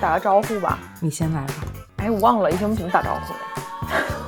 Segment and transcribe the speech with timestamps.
[0.00, 1.54] 打个招呼吧，你先来吧。
[1.96, 3.40] 哎，我忘了以前我们怎么打招呼的。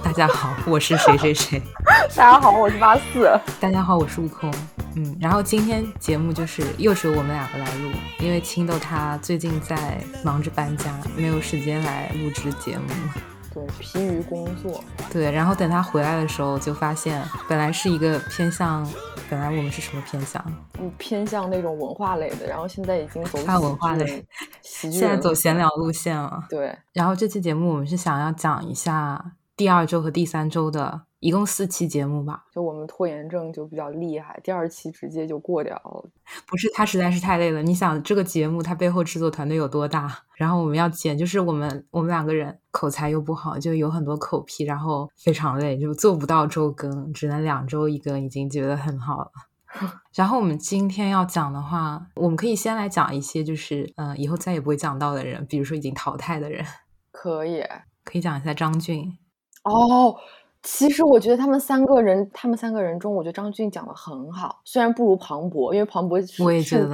[0.03, 1.63] 大家好，我是谁谁谁。
[2.17, 3.39] 大家好，我是八四。
[3.61, 4.51] 大家好，我是悟空。
[4.97, 12.85] 嗯，然后今天节目就是又是我们两个来录，因为青豆他最近在忙着搬家，没有时间来录制节目。
[13.53, 14.83] 对，疲于工作。
[15.11, 18.91] 对，然后等他回来的时候，就发现本来是一个偏向，
[19.29, 20.43] 本来我们是什么偏向？
[20.79, 24.27] 嗯，偏向那种文化类的，然后现在已经走大文化类，
[24.63, 26.43] 现现在走闲聊路线了。
[26.49, 31.06] 对，然后这期节目我们是想要讲一下第二周和第三周的。
[31.19, 36.11] 一共四期节目吧，就我们拖延症就比较厉害，第二期直接就过掉了。
[36.47, 37.63] 不是，他实在是太累了。
[37.63, 40.15] 你想这个节目，它背后制作团队有多大？
[40.35, 49.31] 然后我们要剪，就是我们我们两个人口才又不好，就有很多口癖，然后非常累，就做不到周更，只能两周一更，已经觉得很好了。
[50.15, 56.65] 然后我们今天要讲的话，我们可以先来讲一些，就是嗯，以后再也不会讲到的人，比如说已经淘汰的人。
[57.11, 57.63] 可以，
[58.05, 59.17] 可以讲一下张俊。
[59.65, 60.15] 哦。
[60.69, 66.89] 其实我觉得他们三个人，他们三个人中，我觉得张俊讲的很好，虽然不如庞博，因为庞博我也觉得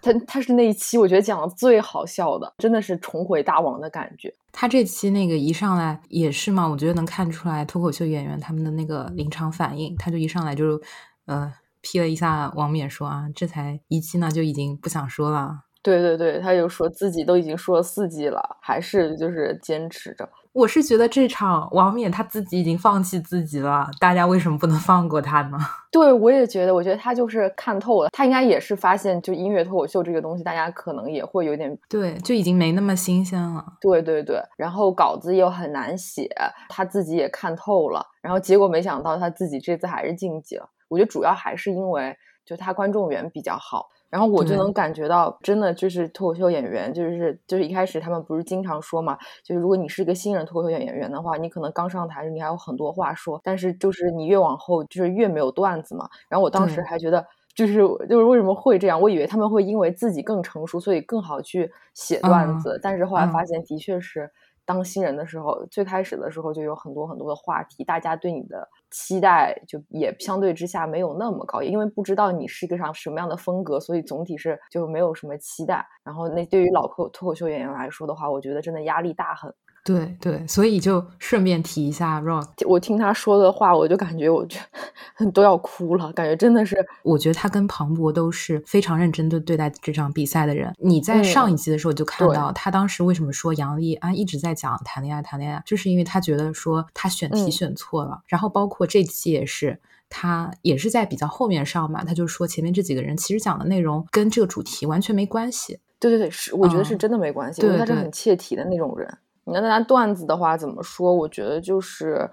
[0.00, 4.32] 他他是那一期我觉得讲的最好笑的，真的是重回大王的感觉。
[4.52, 10.80] 他这期那个一上来也是嘛，我觉得能看出来脱口秀演员他们的那个临场反应，他就一上来就
[11.26, 15.62] 呃批了一下王冕说啊，这才一期呢就已经不想说了。
[15.82, 20.28] 对对对，他就说自己都已经说了四季了，还是就是坚持着。
[20.56, 25.58] 我是觉得这场王冕他自己已经放弃自己了，大家为什么不能放过他呢？
[25.92, 33.62] 对，我也觉得，我觉得他就是看透了，他应该也是发现，就音乐脱口秀这个东西，大家可能也会有点对，就已经没那么新鲜了。
[33.82, 36.26] 对对对，然后稿子又很难写，
[36.70, 40.66] 他自己也看透了，然后结果没想到他自己这次还是晋级了。
[40.88, 42.16] 我觉得主要还是因为
[42.46, 43.88] 就他观众缘比较好。
[44.08, 56.08] 然后我就能感觉到，真的就是脱口秀演员，就是就是一开始他们不是经常说嘛，就是如果你是个新人脱口秀演员的话，你可能刚上台，你还有很多话说，但是就是你越往后，就是越没有段子嘛。
[56.28, 57.74] 然后我当时还觉得，就是
[58.08, 59.00] 就是为什么会这样？
[59.00, 64.30] 我以为他们会因为自己更成熟，所以更好去写段子，但是后来发现，的确是。
[64.66, 75.86] 当新人的时候，最开始的时候就有很多很多的话题，大家对你的期待就也相对之下没有那么高，因为不知道你是一个啥什么样的风格，所以总体是就没有什么期待。
[76.04, 79.54] 然后那对于老脱脱口秀演员来说的话，我觉得真的压力大很。
[79.86, 84.58] 对对，所以就顺便提一下 Rock，我听他说的话，我就感觉我就
[85.32, 86.76] 都要哭了，感觉真的是。
[87.04, 90.74] 我觉得他跟庞博都是非常认真的对待这场比赛的人。
[90.78, 98.20] 你在上一季的时候就看到他当时为什么说杨笠啊一直在讲谈恋爱谈恋爱，就是因为他觉得说他选题选错了。
[98.26, 99.78] 然后包括这期也是，
[100.10, 105.78] 他也是在比较后面上嘛，他就说前面这几个人其实讲的内容跟这个主题完全没关系。
[106.00, 109.16] 对对对，是我觉得是真的没关系，因为他是很切题的那种人。
[109.46, 111.14] 你要拿段子的话怎么说？
[111.14, 112.28] 我觉得就是，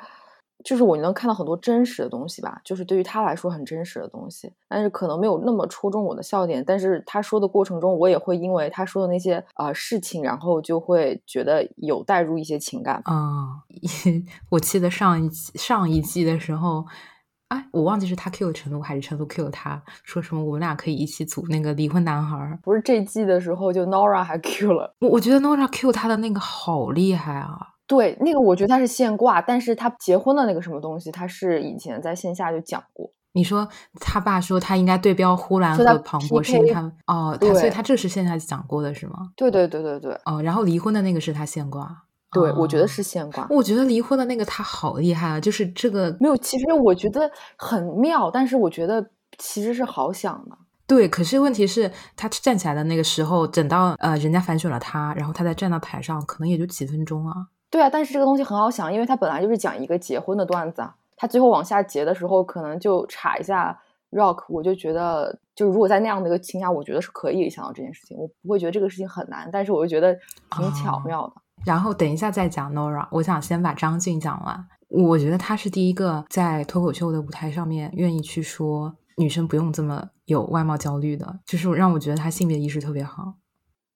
[0.64, 6.64] 就是我能看到很多真实的东西吧，就是对于他来说很真实的东西，但是可能没有那么戳中我的笑点。
[6.66, 13.62] 但是他说的过程中，我也会因为他说的那些呃事情，然后就会觉得有带入一些情感啊。
[14.50, 16.86] 我记得上一上一季的时候。
[17.54, 22.60] 哎，我忘记是他 Q 了陈露还是陈露 Q 了他，说什么我们俩可以一起组那个离婚男孩。
[22.64, 24.96] 不是这季的时候，就 Nora 还 Q 了。
[25.02, 27.60] 我我觉得 Nora Q 他的那个好厉害啊。
[27.86, 33.12] 对，那个我觉得他是现挂，但是他结婚的那个什么东西，他是以前在线下就讲过。
[33.34, 33.68] 你说
[34.00, 39.30] 他爸说他应该对标呼兰和庞博，是因为他哦，他所以他这是线下讲过的是吗？
[39.36, 40.20] 对对对对对。
[40.26, 42.04] 哦，然后离婚的那个是他现挂。
[42.34, 43.46] 对，我觉得是现挂。
[43.50, 46.36] 我觉得离婚的那个他好厉害啊，就是这个没有。
[46.38, 50.58] 其实我觉得很妙，但是我觉得其实是好想的。
[50.86, 57.34] 对，可是问题是，他站起来的那个时候，等到呃人家反选了他，然后他再站到台上，可能也就几分钟啊。
[57.70, 60.94] 对啊，但是这个东西很好想，因为他本来就是讲一个结婚的段子啊。
[61.16, 63.80] 他最后往下结的时候，可能就插一下
[64.12, 70.14] rock，我就觉得，就如果在那样的一个情况下，我觉得是可以想到这件事情，我不会觉得这个事情很难，但是我就觉得
[70.52, 71.34] 挺巧妙的。
[71.66, 74.68] 然后等一下再讲 Nora，我想先把张晋讲完。
[74.90, 83.34] 我觉得他是第一个在脱口秀的舞台上面愿意去说女生不用这么有外貌焦虑的，就是让我觉得他性别意识特别好。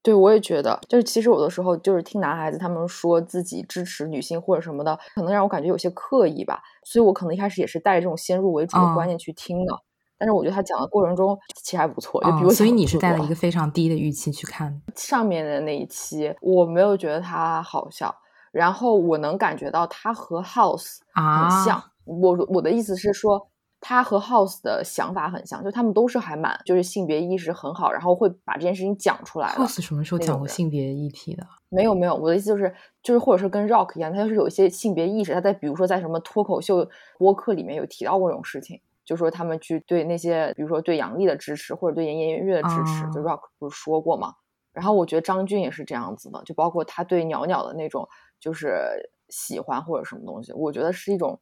[0.01, 6.61] 对，我也觉得，就是其实有的时候就是听男孩子他们说自己支持女性或者什么的，可能让我感觉有些刻意吧。
[6.85, 9.73] 所以我可能一开始也是带着这种先入为主的观念去听的。
[10.17, 18.13] 但是我觉得他讲的过程中其实还不错，就比我、所以你是带了一个非常低的预期去看上面的那一期，我没有觉得他好笑，
[18.51, 21.83] 然后我能感觉到他和 House 很像。
[22.05, 23.49] 我我的意思是说。
[23.79, 29.49] 他和 House 的想法很像，就他们都是还蛮就是性别意识很好，然后会把这件事情讲出来。
[29.49, 31.45] House 什么时候讲过性别议题的？
[31.69, 32.73] 没有没有，我的意思就是
[33.03, 35.31] 就是或者是跟 Rock 一样，他就是有一些性别意识。
[35.31, 36.89] 他在比如说在什么脱口秀
[37.19, 44.35] 播客里面有提到过这种事情，就说他们去对那些比如说对杨笠的支持或者对颜颜悦悦的支持，就 Rock 不是说过吗？
[44.71, 48.07] 然后我觉得张俊也是这样子的，就包括他对袅袅的那种
[48.39, 51.39] 就是喜欢或者什么东西，我觉得是一种。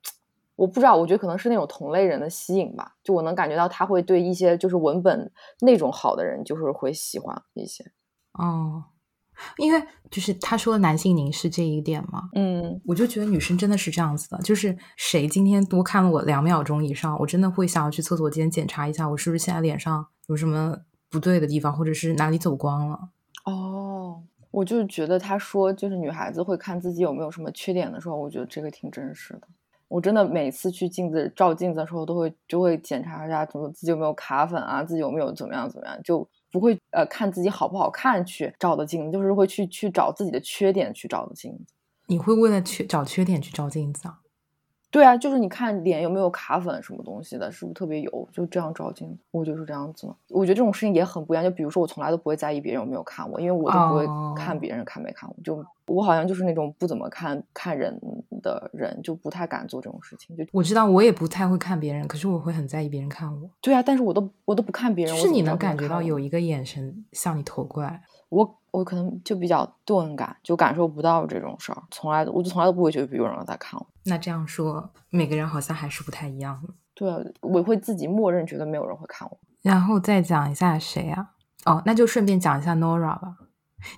[0.57, 5.29] 我不知道，我觉得可能是那种同类人的吸引吧，就我能感觉到他会对一些就是文本
[5.59, 7.83] 那种好的人，就是会喜欢一些。
[8.39, 8.85] 哦，
[9.57, 20.77] 因为就是他说男性凝视这一点嘛，嗯，我就觉得女生真的是这样子的，就是谁今天多看了我两秒钟以上，我真的会想要去厕所间检查一下，我是不是现在脸上有什么
[21.09, 23.09] 不对的地方，或者是哪里走光了。
[23.45, 29.47] 哦，我就觉得他说就是女孩子会看自己有没有什么缺点的时候，我觉得这个挺真实的。
[29.87, 41.73] 我真的每次去镜子照镜子的时候，都会就会检查一下怎么自己有没有卡粉啊，自己有没有怎么样怎么样，就不会呃看自己好不好看去照的镜子，就是会去去找自己的缺点去照的镜子。
[42.07, 44.21] 你会为了缺找缺点去照镜子啊？
[44.95, 49.17] 对啊，就是你看脸有没有卡粉什么东西的，是不是特别油，就这样照镜子。
[49.31, 50.07] 我就是这样子。
[50.29, 51.43] 我觉得这种事情也很不一样。
[51.43, 54.07] 就比如说，我从来都不会在意别人有没有看我，因为我都不会
[54.37, 55.35] 看别人看没看我。
[55.43, 57.99] 就我好像就是那种不怎么看看人
[58.41, 60.33] 的人，就不太敢做这种事情。
[60.37, 63.49] 就我知道，我也不太会看别人，可是我会很在意别人看我。
[63.59, 65.13] 对啊，但是我都我都不看别人。
[65.17, 68.01] 是你能感觉到有一个眼神向你投过来。
[68.29, 73.87] 我我可能就比较钝感，就感受不到这种事儿，从来我就从来都不会觉得有人在看我。
[74.03, 76.73] 那这样说，每个人好像还是不太一样的。
[76.93, 77.09] 对，
[77.41, 79.37] 我会自己默认觉得没有人会看我。
[79.61, 81.31] 然后再讲一下谁啊？
[81.65, 83.37] 哦，那就顺便讲一下 Nora 吧。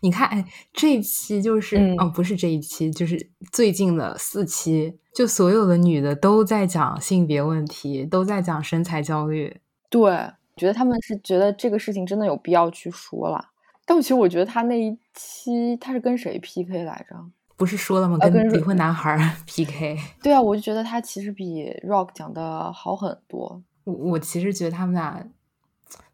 [0.01, 9.61] 你看，哎，这一期就是，哦，不是这一期，就是最近的四期，就所有的女的都在讲性别问题，都在讲身材焦虑。
[9.89, 10.11] 对，
[10.55, 13.49] 觉得他们是觉得这个事情真的有必要去说了。
[13.89, 17.15] 但其实我觉得他那一期他是跟谁 PK 来着？
[17.55, 18.17] 不是说了吗？
[18.19, 19.17] 跟离婚男孩
[19.47, 19.97] PK。
[20.21, 23.63] 对啊，我就觉得他其实比 Rock 讲的好很多。
[23.85, 25.25] 我我其实觉得他们俩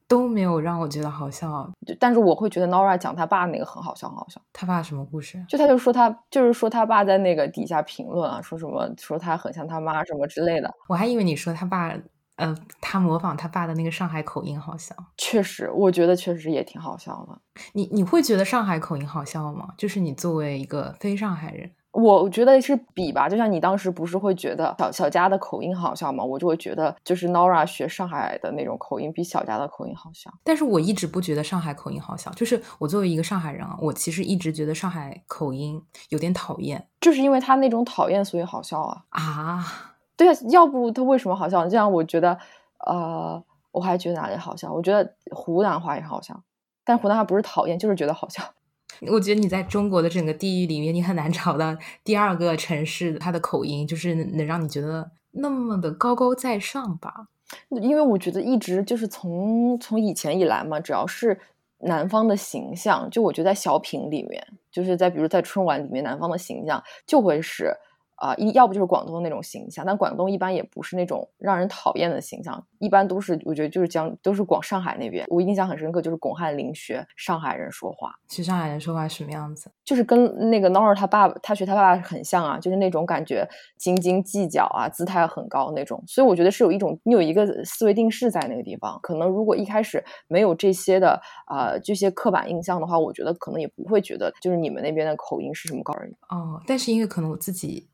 [0.07, 1.67] 都没有让我觉得好笑，
[1.99, 4.39] 但是我会觉得 Nora 讲他爸那个很好笑，很好笑。
[4.53, 5.43] 他爸什么故事？
[5.49, 10.71] 就他就说他就是说他爸在那个底下评论啊，说什么说他很像他妈什么之类的。
[10.87, 11.93] 我还以为你说他爸。
[12.35, 17.39] 呃，他模仿他爸的那个上海口音好笑，确实，我觉得确实也挺好笑的。
[17.73, 19.69] 你你会觉得上海口音好笑吗？
[19.77, 23.29] 就是你作为一个非上海人，我觉得是比吧。
[23.29, 26.23] 就像你当时不是会觉得小小佳的口音好笑吗？
[26.23, 30.33] 我就会觉得就是 Nora 学上海的那种口音比小佳的口音好笑。
[30.43, 39.92] 但是我一直不觉得上海口音好笑，就是我作为一个上海人啊，我其实一直觉得上海口音有点讨厌，就是因为他那种讨厌，所以好笑啊啊。
[40.15, 41.67] 对啊，要不他为什么好笑？
[41.67, 42.37] 这样我觉得，
[42.85, 44.71] 呃，我还觉得哪里好笑？
[44.71, 46.43] 我觉得湖南话也好笑，
[46.83, 48.43] 但湖南话不是讨厌，就是觉得好笑。
[49.11, 57.27] 我觉得你在中国的整个地域里面，你很难找到第二个城市它的口音，就是能让你觉得那么的高高在上吧？
[57.69, 61.39] 因为我觉得一直就是从从以前以来嘛，只要是
[61.79, 67.75] 南方的形象，就我觉得在小品里面，就是在比如在春晚里面，南方的形象就会是。
[68.15, 75.25] 啊，一要不就是广东的那种形象，但广东一般也不是那种让人讨厌的形象，一般都是我觉得就是江都是广上海那边。
[75.29, 79.71] 我印象很深刻，就是巩汉林学上海人说话，学上海人说话什么样子？
[79.83, 86.01] 就是跟那个 Nora 他爸他学他爸爸很像啊，就是那种感觉斤斤计较啊，姿态很高那种。
[86.07, 96.61] 所以我觉得是有一种你有一个思维定势在那个地方，可能如果一开始没有这些的啊这些刻板印象的话，我觉得可能也不会觉得就是你们那边的口音是什么高人哦。
[96.67, 97.89] 但是因为可能我自己。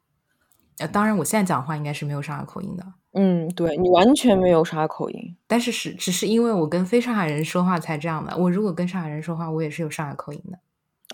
[0.79, 2.86] 呃，当然，我现在讲话应该是没有上海口音的。
[3.13, 8.36] 嗯，对你完全没有上海口音，但是是只是因为我跟非上海人说话才这样的。
[8.38, 10.59] 我如果跟上海人说话，我也是有上海口音的。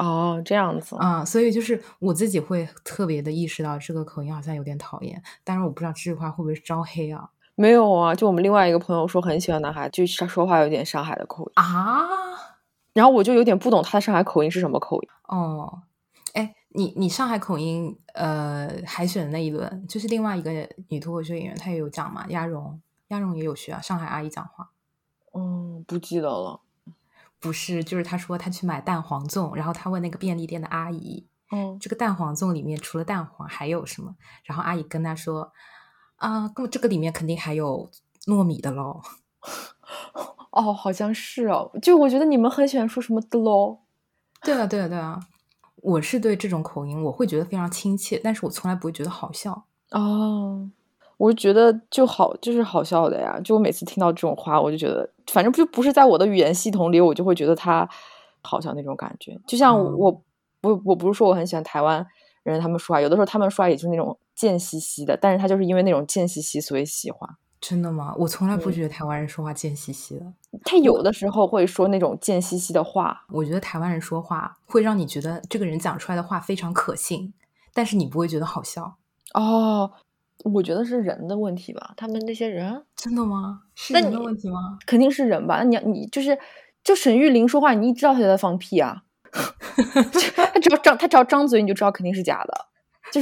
[0.04, 5.24] 哦，这样子啊，所以就是我自己会特别的意识到这个口音好像有点讨厌。
[5.44, 7.30] 但是我不知道这句话会不会是招黑啊？
[7.56, 12.06] 没有啊，就我们另外一个朋友说很喜欢男孩，就他说话有点上海的口音啊。
[12.94, 15.82] 然后我就有点不懂他的上海口音是什么口音哦。
[16.76, 20.52] 你你上海口音，呃，海选的那一轮，就是另外一个
[20.90, 24.70] 女脱口秀演员，她也有讲嘛，鸭绒，鸭绒也有学啊，上海阿姨讲话。
[25.34, 26.62] 嗯，不记得了。
[27.40, 34.16] 不是，就是她说她去买蛋黄粽，然后她问那个便利店的阿姨，嗯，这个蛋黄粽里面除了蛋黄还有什么？
[34.44, 35.52] 然后阿姨跟她说，
[36.18, 37.90] 啊，这个里面肯定还有
[38.26, 39.02] 糯米的喽。
[40.52, 41.70] 哦，好像是哦。
[41.82, 43.80] 就我觉得你们很喜欢说什么的喽。
[44.42, 45.20] 对啊，对啊，对啊。
[45.86, 49.66] 我是对这种口音，我会觉得非常亲切，但是我从来不会觉得好笑。
[49.92, 50.68] 哦，
[51.18, 53.40] 我觉得就好，就是好笑的呀。
[53.44, 57.88] 就我每次听到这种话，我就觉得，反正就不是在我的语言系统里，我就会觉得他
[58.42, 59.40] 好笑那种感觉。
[59.46, 60.24] 就像我，
[60.64, 62.04] 我我不是说我很喜欢台湾
[62.42, 67.30] 人，他们说话有的时候他们说话也就是那种贱兮兮的，但是他就是因为那种贱兮兮，所以喜欢。
[67.68, 68.14] 真的吗？
[68.20, 70.34] 我从来不觉得台湾人说话贱兮兮的。
[70.64, 73.26] 他有的时候会说那种贱兮兮的话。
[73.30, 77.34] 我觉得台湾人说话会让你觉得这个人讲出来的话非常可信，
[77.74, 78.98] 但是你不会觉得好笑。
[79.34, 79.92] 哦，
[80.44, 81.96] 我觉得是人的问题吧。
[81.98, 83.62] 他们那些人真的吗？
[83.74, 84.78] 是人的问题吗？
[84.86, 85.58] 肯定是人吧。
[85.58, 86.38] 那你你就是
[86.84, 89.02] 就沈玉琳说话，你一知道他在放屁啊。
[89.34, 92.68] 他只要张他只要张嘴，你就知道肯定是假的。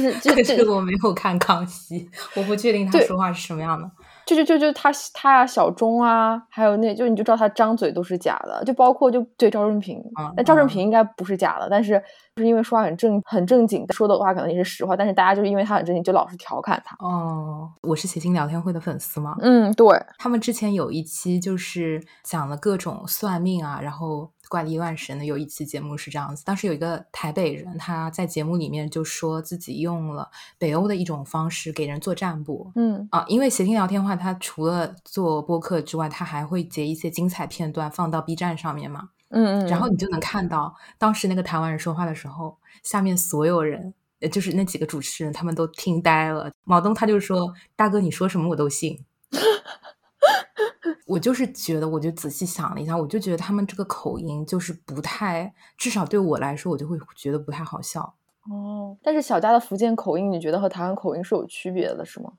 [0.00, 0.12] 是
[0.44, 3.90] 这个我没有看康熙，我不确定他说话是什么样的。
[4.26, 10.02] 就就就就他他啊小钟啊，还有那就你就知道他张嘴都是假的，就包括就对赵正平，
[10.34, 12.02] 那赵正平应该不是假的，但是
[12.34, 16.96] 就是因为说话很正很正经，说的话可能也是实话，但是大家就是因为他很正经，就老是调侃他。
[17.00, 19.86] 哦，我是谐星聊天会的粉丝吗，嗯，对
[20.16, 24.30] 他们之前有一期就是讲了各种算命啊，然后。
[24.48, 32.72] 怪力乱神的有一期节目是这样子，当时有一个台北人，他在节目里面就说自己用了北欧的一种方式给人做占卜。
[32.74, 39.10] 嗯啊，因为协听聊天话，他除了做播客之外，他还会截一些精彩片段放到 B 站上面嘛。
[39.30, 43.92] 嗯嗯，然后你就能看到当时那个台湾人说话的时候，下面所有人，
[44.30, 46.52] 就是那几个主持人，他们都听呆了。
[46.64, 49.04] 毛东他就说：“大哥，你说什么我都信。”
[51.06, 58.14] 我就是觉得，我就仔细想了一下，我就觉得他们这个口音就是不太，至少对我来说，我就会觉得不太好笑。
[58.50, 62.32] 哦，但是小佳的福建口音，你觉得和台湾口音是有区别的，是吗？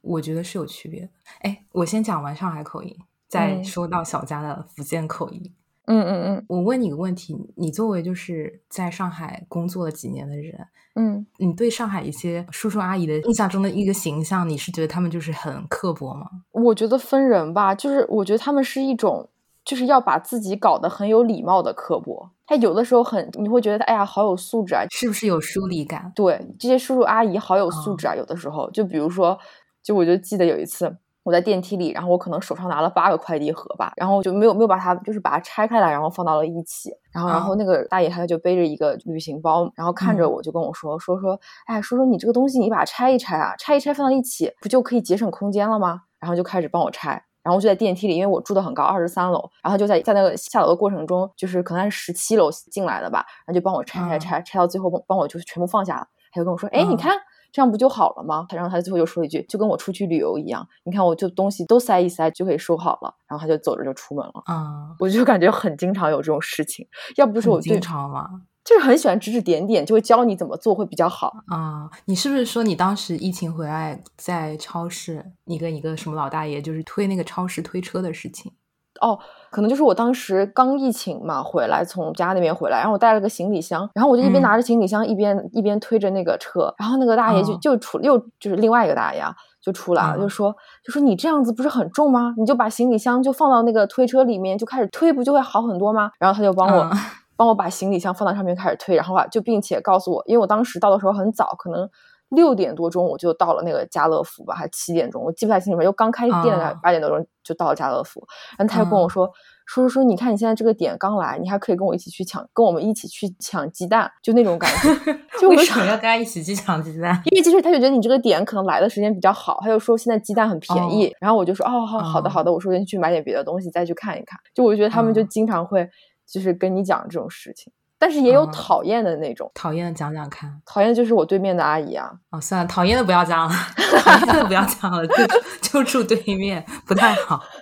[0.00, 1.08] 我觉得是有区别的。
[1.40, 5.52] 哎，我先讲完上海口音，再说到小佳的福建口音。
[5.90, 10.54] 嗯嗯嗯，我问你个问题，你作为就是在上海工作了几年的人，
[10.96, 16.26] 嗯，你对上海一些叔叔阿姨的印象中的一个形象，你是觉得他们就是很刻薄吗？
[16.52, 19.28] 我觉得分人吧，就是我觉得他们是一种，
[19.64, 22.30] 就是要把自己搞得很有礼貌的刻薄。
[22.46, 26.12] 他有的时候很，你会觉得哎呀，好有素质啊，是不是有疏离感？
[26.14, 28.14] 对，这些叔叔阿姨好有素质啊。
[28.14, 29.38] 有的时候，就比如说，
[29.82, 30.96] 就我就记得有一次。
[31.28, 36.90] 我在电梯里，然后我可能手上拿了八个快递盒吧，然后就没有没有把它就是把它拆开来，然后放到了一起。
[37.12, 46.00] 然后然后那个大爷他就背着一个旅行包，然后看着我就跟我说说说，哎，说说你这个东西你把它拆一拆啊，拆一拆放到一起，不就可以节省空间了吗？
[46.18, 47.22] 然后就开始帮我拆。
[47.42, 56.06] 然后就在电梯里，因为我住的很高，二十三楼，然后就在在那个下楼的过程中，就是可能是十七楼进来的吧，然后就帮我拆拆拆拆到最后帮帮我就是全部放下了。
[56.32, 57.14] 他就跟我说，哎，你看。
[57.50, 58.46] 这样不就好了吗？
[58.50, 63.14] 然后他最后又说了一句，就跟我出去旅游一样，你看我就东西都塞一塞就可以收好了。
[63.26, 64.42] 然后他就走着就出门了。
[64.46, 66.86] 啊，我就感觉很经常有这种事情，
[67.16, 68.42] 要不就是我经常吗？
[68.64, 71.88] 就是很喜欢指指点点，就会教你怎么做会比较好啊。
[72.04, 78.52] 你是不是说你当时疫情回来在超市，你跟一个什么老大爷就是推那个超市推车的事情？
[79.00, 79.18] 哦，
[79.50, 92.34] 可能就是我当时刚疫情嘛，回来从家那边回来，然后我带了个行李箱，然后我就一边拿着行李箱，一边一边推着那个车，然后那个大爷就就出又就是另外一个大爷啊就出来了，就说就说你这样子不是很重吗？
[92.36, 96.10] 你就把行李箱就放到那个推车里面，就开始推，不就会好很多吗？
[96.18, 96.90] 然后他就帮我
[97.36, 101.88] 帮我把行李箱放到上面开始推，然后啊就并且告诉我，因为我当时到的时候很早，可能。
[102.30, 108.22] 六点多钟我就到了那个家乐福吧，还七点钟，我记不太清楚，又刚开店的八点多钟就到了家乐福。
[108.58, 109.30] 然后他就跟我说
[109.66, 115.18] ：“说说说，你看你现在这个点刚来，你还可以跟我一起去抢，跟我们一起去抢鸡蛋，就那种感觉。
[115.40, 117.18] 就 为什么要跟他一起去抢鸡蛋？
[117.30, 121.14] 因为其实他就觉得你这个点可能来的时间比较好，他就说现在鸡蛋很便宜。
[121.20, 124.38] 然后我就说哦，好好的好的，我说先去买点别的东西再去看一看。
[124.54, 125.88] 就我觉得他们就经常会
[126.26, 130.60] 就是跟你讲这种事情。”但是也有讨厌的那种，讨厌的讲讲看。
[130.64, 132.10] 讨厌就是我对面的阿姨啊。
[132.30, 133.54] 哦，算了，讨厌的不要讲了，
[134.02, 135.14] 讨厌的不要讲了，就
[135.62, 137.42] 就住对面不太好。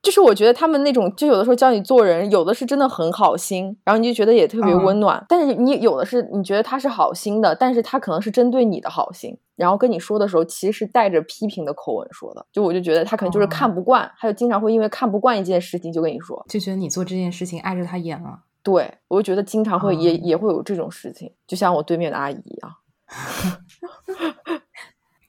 [0.00, 5.22] 就是我觉得他们那种，就有的时候教你做人，有的是真的很好心，然后你就觉得也特别温暖。
[5.28, 12.46] 但是你有的是你觉得他是好心的，但是他可能是针对你的好心，然后跟你说的时候，其实是带着批评的口吻说的。
[12.52, 18.44] 就我就觉得他可能就是看不惯，他就经常会因为看不惯一件事情就跟你说，就觉得你做这件事情碍着他眼了。
[18.70, 22.74] 对，我就觉得经常会也也会有这种事情，就像我对面的阿姨一样。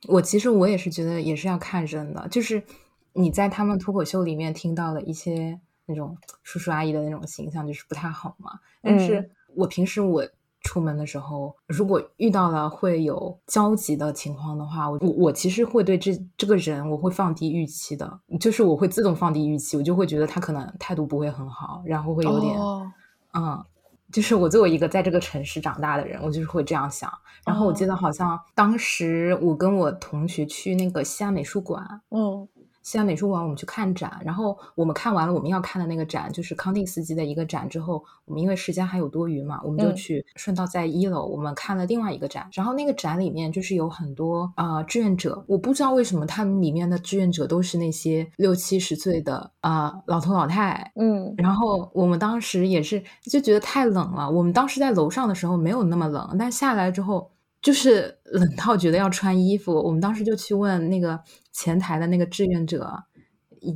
[0.08, 2.62] 我其实我也是觉得也是要看人的，就是
[3.14, 8.60] 你在他们脱口秀里面听到了一些那种叔叔阿姨的那种形象，就是不太好嘛。
[8.82, 10.28] 但是我平时我
[10.62, 22.60] 出门的时候，如果遇到了会有交集的情况的话，我我其实会对这这个人我会放低预期的，就是我会自动放低预期，我就会觉得他可能态度不会很好，然后会有点，
[23.34, 23.66] 嗯。
[24.12, 27.12] 就是我作为一个在这个城市长大的人，我就是会这样想。
[27.46, 32.48] 然后我记得好像当时我跟我同学去那个西安美术馆，嗯。
[32.82, 57.30] 西安美术馆，我们去看展，然后我们看完了我们要看的那个展，就是康定斯基的一个展之后，我们因为时间还有多余嘛，我们就去顺道在一楼我们看了另外一个展，然后那个展里面就是有很多啊志愿者，我不知道为什么他们里面的志愿者都是那些六七十岁的啊老头老太，嗯，然后我们当时也是就觉得太冷了，我们当时在楼上的时候没有那么冷，但下来之后。
[57.62, 61.20] 就是冷到觉得要穿衣服，我们当时就去问那个
[61.52, 63.04] 前台的那个志愿者，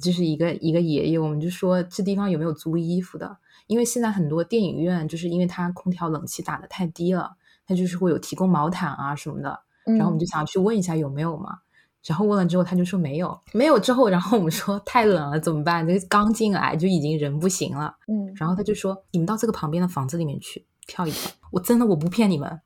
[0.02, 3.38] 就是一个一个爷爷，我们就说这地方有没有租衣服的？
[3.68, 7.32] 因为现在很多电影院就是因为它空调冷气打的太低了，
[7.66, 9.60] 它就是会有提供毛毯啊什么的。
[9.86, 11.60] 然后我们就想去问一下有没有嘛。
[12.06, 15.88] 然后问了之后他就说没有，没有之后，然后我们说太冷了怎么办？
[15.88, 17.96] 这刚进来就已经人不行了。
[18.08, 21.32] 嗯，然后他就说你们到这个旁边的房子里面去跳一跳。
[21.52, 22.60] 我真的我不骗你们。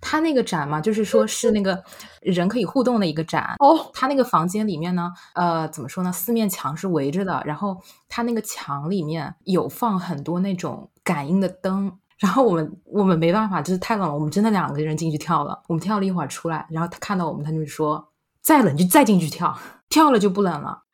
[0.00, 1.82] 他那个展嘛，就是说是那个
[2.20, 3.90] 人可以互动的一个展哦。
[3.92, 6.12] 他那个房间里面呢，呃，怎么说呢？
[6.12, 7.76] 四面墙是围着的，然后
[8.08, 11.92] 他那个墙里面有放很多那种感应的灯。
[12.18, 15.62] 然后我们我们没办法，就是太冷了，我们真的两个人进去跳了。
[15.68, 18.08] 我们跳了一会儿出来，然后他看到我们，他就说
[18.40, 19.54] ：“再冷就再进去跳，
[19.90, 20.84] 跳了就不冷了。”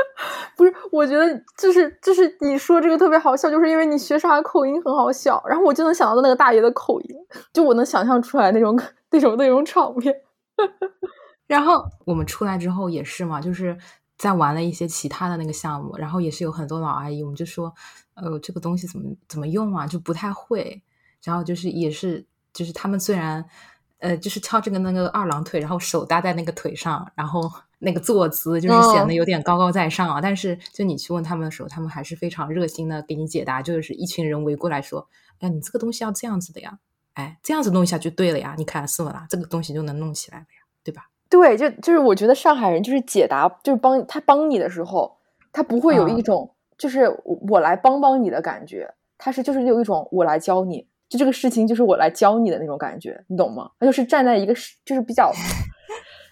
[0.56, 7.16] 不是，我觉得就是就是你说这个特别好笑，就是因为你学上海口音很好笑，然后我就能想到那个大爷的口音，
[7.52, 8.78] 就我能想象出来那种
[9.10, 10.14] 那种那种场面。
[11.46, 13.76] 然后我们出来之后也是嘛，就是
[14.16, 17.72] 在玩了一些其他的那个项目，然后也是有很多老阿姨，我们就说，
[18.14, 20.82] 呃，这个东西怎么怎么用啊，就不太会。
[21.24, 23.44] 然后就是也是就是他们虽然
[23.98, 27.42] 呃就是翘这个那个二郎腿，然后手搭在那个腿上，然后。
[27.80, 33.62] 那个坐姿就是显得有点高高在上啊，但是就你去问他们的时候，他们还是非常热心的给你解答。
[33.62, 35.06] 就是一群人围过来说
[35.38, 36.76] ：“哎，你这个东西要这样子的呀，
[37.14, 39.24] 哎，这样子弄一下就对了呀，你看是不啦？
[39.30, 45.16] 这个东西就能弄起来了呀，对吧？”对，就就是我觉得上海人就是解答，就是帮他帮你的时候，
[45.52, 53.70] 他不会有一种就是我来帮帮你的感觉，他是就是有一种我来教你，就这个事情就是我来教你的那种感觉，你懂吗？
[53.78, 55.32] 他就是站在一个就是比较。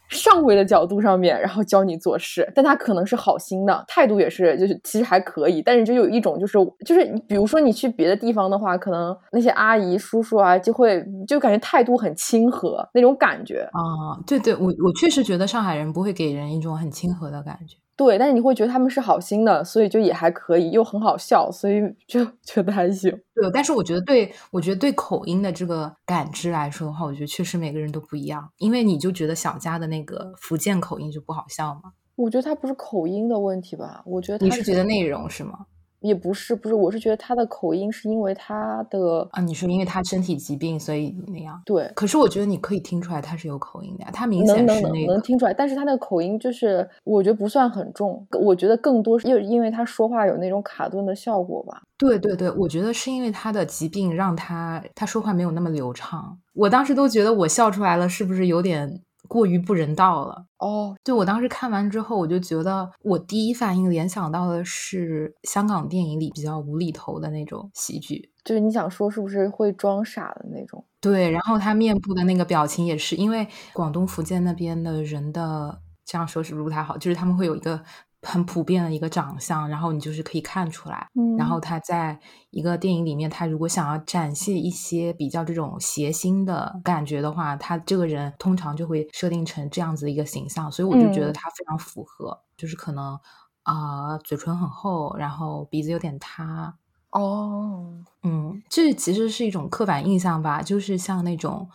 [0.09, 17.77] 上位的角度上面，然后教你做事，但他可能是好心的，态度也是，就是其实还可以，但是就有一种就是就是，比如说你去别的地方的话，可能那些阿姨叔叔啊，就会就感觉态度很亲和那种感觉啊，对对，我我确实觉得上海人不会给人一种很亲和的感觉。
[17.97, 23.11] 对，但是你会觉得他们是好心的，所以就也还可以，又很好笑，所以就 觉得还行。
[23.35, 28.47] 对，但是我觉得对，我觉得对口音的这个感知来说的话，我觉得确实每个人都不一样。
[28.59, 31.93] 因为你就觉得小佳的那个福建口音就不好笑嘛？
[32.17, 34.03] 我觉得他不是口音的问题吧？
[34.05, 35.67] 我觉得你是觉得内容是吗？
[36.07, 41.61] 也不是，不是，我是觉得他的口音是因为他的啊，你说因为他身体疾病，所以那样。
[41.65, 51.83] 对，可是我觉得你可以听出来他是有口音的呀，他明显是那个能听出来，但是他那个口音就是我觉得不算很重，我觉得更多是因因为他说话有那种卡顿的效果吧。
[51.99, 59.01] 对对对，我觉得是因为他的疾病让他他说话没有那么流畅，我当时都觉得我笑出来了，是不是有点？
[59.29, 60.95] 过于不人道了哦！
[61.05, 70.85] 就我当时看完之后，我就觉得我第一反应联想到的是香港电影里比较无厘头的那种喜剧，就是你想说是不是会装傻的那种？
[71.01, 76.97] 对，然后他面部的那个表情也是，因为广东、福建那边的人的这样说是不是不太好？
[76.97, 77.81] 就是他们会有一个。
[78.27, 81.09] 很普遍的一个长相，然后你就是可以看出来。
[81.15, 82.19] 嗯，然后他在
[82.51, 93.19] 一个电影里面，他如果想要展现一些比较这种邪心的感觉的话，他这个人通常就会设定成这样子的一个形象，所以我就觉得他非常符合，就是可能
[93.63, 96.75] 啊，嘴唇很厚，然后鼻子有点塌。
[97.13, 101.69] 哦，嗯，这其实是一种刻板印象吧，就是像那种。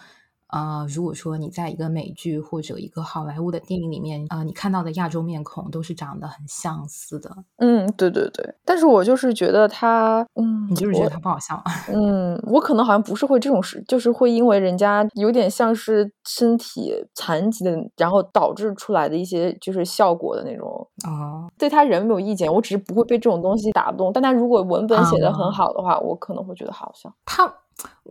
[0.52, 7.30] 呃，如果说你在一个美剧或者一个好莱坞的电影里面，呃，你看到的亚洲面孔都是长得很相似的。
[7.58, 8.56] 嗯，对对对。
[8.66, 11.62] 但是我就是觉得他，嗯，你就是觉得他不好笑。
[11.94, 20.68] 嗯，我可能好像不是会这种事，就是会因为人家有点像是身体残疾的，然后导致出来的一些就是效果的那种。
[21.08, 24.12] 哦，对他人没有意见，我只是不会被这种东西打动。
[24.14, 27.14] 但他如果文本写的很好的话，我可能会觉得好笑。
[27.24, 27.54] 他。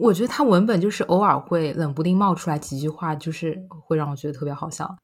[0.01, 4.97] 我觉得他文本就是偶尔会冷不丁冒出来几句话，就是会让我觉得特别好笑。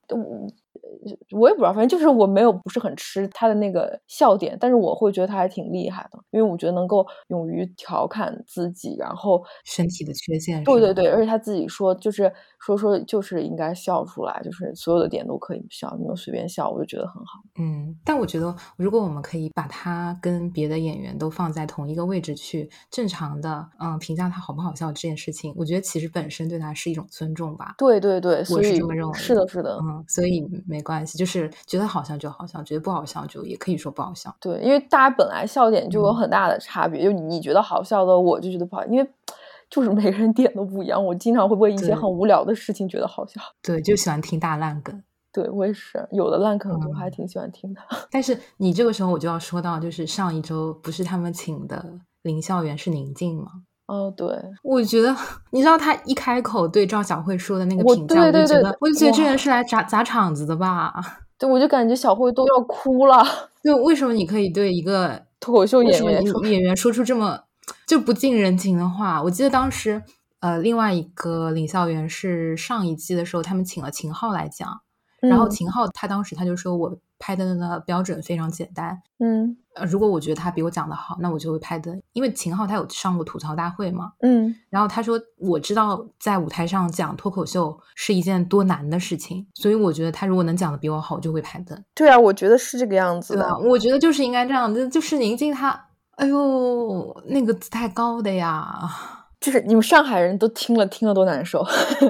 [1.31, 17.41] 我也不知道，反正就是我没有不是很吃他的那个笑点，但是我会觉得他还挺厉害的，因为我觉得能够勇于调侃自己，然后身体的缺陷，对对对，而且他自己说就是说说就是应该笑出来，就是所有的点都可以笑，你能随便笑，我就觉得很好。
[17.61, 27.75] 嗯，但我觉得如果我们可以把他跟别的演员都放在同一个位置去正常的嗯评价他好不好笑这件事情，我觉得其实本身对他是一种尊重吧。
[27.79, 34.35] 对对对，我是这么认为，是的，是的，嗯，所以没关系，就是觉得好笑就好笑，觉得不好笑就也可以说不好笑。
[34.41, 39.11] 对，因为大家本来笑点就有很大的差别，就你觉得好笑的，我就觉得不好，因为
[39.69, 41.05] 就是每个人点都不一样。
[41.05, 43.41] 我经常会为一些很无聊的事情觉得好笑。
[43.63, 45.03] 对，就喜欢听大烂梗。
[45.33, 47.81] 对我也是，有的烂梗我还挺喜欢听的。
[48.11, 51.85] 但是你这个时候我就要说到，就是上一周不是他们请的
[52.23, 53.47] 林校园是宁静吗？
[53.87, 54.27] 哦，对，
[54.63, 55.15] 我觉得
[55.51, 60.93] 你知道他一开口对赵小慧说的那个评价，我就觉得，我就觉得这人是来砸砸场子的吧？
[61.39, 63.25] 对，我就感觉小慧都要哭了。
[63.63, 67.45] 对，为什么你可以对一个 脱口秀演员演员说出这么
[67.87, 69.23] 就不近人情的话？
[69.23, 70.03] 我记得当时，
[70.41, 74.81] 呃，另外一个领笑员是上一季的时候，他们请了秦昊来讲。
[75.21, 82.03] 然后秦昊他当时他就说我拍的那个标准非常简单，嗯，呃，如果我觉得他比我讲的好，那我就会拍灯。
[82.13, 91.79] 因为秦昊他有上过吐槽大会嘛，嗯，然后他说我知道在舞台上讲脱口秀是一件多难的事情，所以我觉得他如果能讲的比我好，我就会拍灯。
[91.95, 94.89] 对啊，我觉得是这个样子的，我觉得就是应该这样子。
[94.89, 98.81] 就是宁静他，哎呦，那个姿态高的呀，
[99.41, 101.63] 就是你们上海人都听了听了多难受，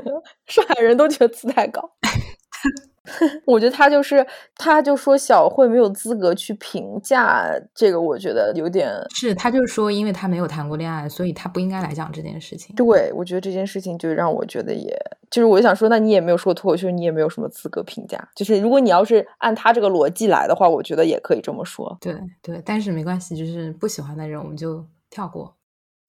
[0.47, 1.83] 上海人都觉得姿态高。
[3.45, 12.75] 我觉得他就是，他就说小慧没有资格去评价这个，我觉得有点是，他就是说，因为他没有谈过恋爱，所以他不应该来讲这件事情。
[12.77, 14.97] 对，我觉得这件事情就让我觉得，也
[15.31, 18.17] 就是我想说，那你也没有说脱口秀，你也没有什么资格评价。
[18.35, 21.97] 就是如果你要是按他这个逻辑来的话，我觉得也可以这么说。
[22.01, 25.55] 对对，但是没关系，就是不喜欢的人我们就跳过。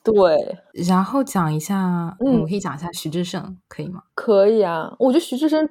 [0.04, 0.14] 对，
[0.88, 4.04] 然后讲一下，嗯我们可以讲一下徐志胜，可以吗？
[4.16, 5.68] 可以啊，我觉得徐志胜。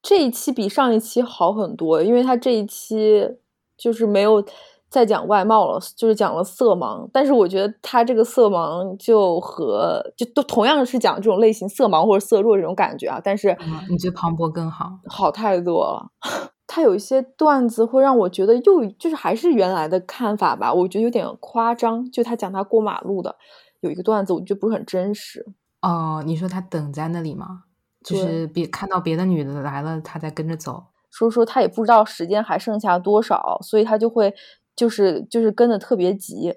[0.00, 3.28] 这一期比上一期好很多，因为他这一期
[3.76, 4.44] 就是没有
[4.88, 7.08] 再讲外貌了，就是讲了色盲。
[7.12, 13.20] 但是我觉得他这个色盲就和就都同样是讲这种类型色盲或者色弱这种感觉啊。
[13.22, 13.56] 但是
[13.90, 14.98] 你觉得庞博更好？
[15.06, 16.10] 好太多了。
[16.66, 22.08] 他有一些段子会让我觉得又就是还是原来的看法吧，我觉得有点夸张。
[22.10, 23.36] 就他讲他过马路的
[23.80, 25.46] 有一个段子，我觉得不是很真实。
[25.80, 27.64] 哦，你说他等在那里吗？
[28.04, 30.84] 就是别看到别的女的来了，他再跟着走。
[31.10, 34.34] 说说他也不知道时间还剩下多少，所以他就会
[34.76, 36.54] 就是就是跟的特别急。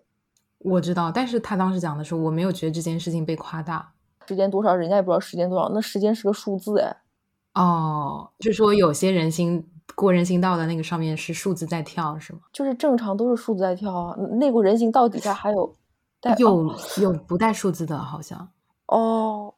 [0.59, 3.93] 我知道，但是他当时讲的时候，我没有觉得这件事情被夸大。
[4.27, 6.97] 时间多少，人家也不知道时间多少，那时间是个数字哎。
[7.55, 12.41] 哦，就说有些人行过人行道的那个上面是数字在跳，是吗？
[12.53, 14.15] 就是正常都是数字在跳啊。
[14.39, 15.75] 那个人行道底下还有
[16.37, 18.49] 有有不带数字的，好像
[18.87, 19.53] 哦。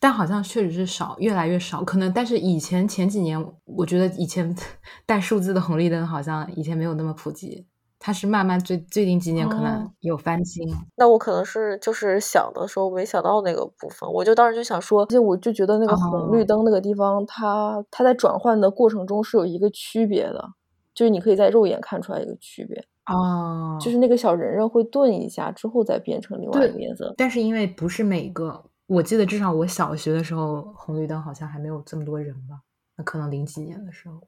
[0.00, 1.82] 但好像确实是少，越来越少。
[1.82, 4.54] 可能，但是以前前几年，我觉得以前
[5.06, 7.66] 带数字的红绿灯好像以前没有那么普及。
[7.98, 10.68] 它是慢慢最最近几年可能有翻新。
[10.96, 20.44] 那我可能是就是想的时候没想到那个部分，我就当时就想说，而且我就觉得那个红绿灯那个地方，它它在转换的过程中是有一个区别的，
[20.94, 22.78] 就是你可以在肉眼看出来一个区别。
[23.06, 27.12] 哦，就是那个小人人会顿一下之后再变成另外一个颜色。
[27.16, 28.62] 但是因为不是每个。
[28.86, 32.60] 我记得至少我小学的时候，红绿灯好像还没有这么多人吧？
[32.96, 34.20] 那可能零几年的时候，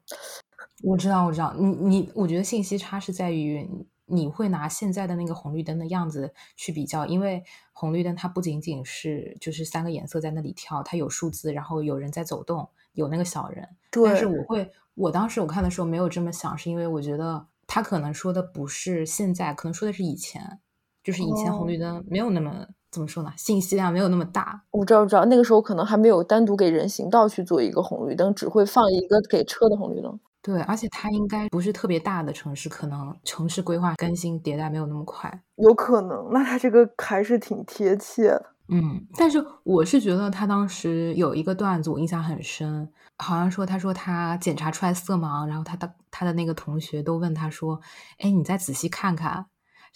[0.83, 3.67] 我知道，我知道，你你，我觉得信息差是在于
[4.05, 7.43] 你会拿现在的那个红绿灯的样子去比较，因为
[7.73, 13.67] 红绿灯它不仅仅是就是三个颜色在那里跳，它有数字，然后有人在走动，有那个小人。
[13.89, 14.03] 对。
[14.03, 20.59] 但是我会，我当时我看的时候没有这么想，是因为我觉得他可能说的不是现在，可能说的是以前，
[21.01, 22.67] 就是以前红绿灯没有那么。
[22.91, 23.31] 怎么说呢？
[23.37, 24.63] 信息量没有那么大。
[24.71, 30.19] 我知道，我知道，那个时候可能还没有单独给人行道去做一个红绿灯，只会放一个给车的红绿灯。
[30.41, 35.43] 对，而且它应该不是特别大的城市，可能城市规划更新迭代没有那么快。
[35.57, 38.45] 有可能，那它这个还是挺贴切的。
[38.69, 47.81] 嗯，但是我是觉得他当时有一个段子我印象很深，好像说他说他检查出来色盲，然后他的他的那个同学都问他说
[48.19, 49.47] ：“哎，你再仔细看看。”